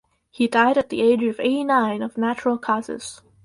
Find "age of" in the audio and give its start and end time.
1.03-1.39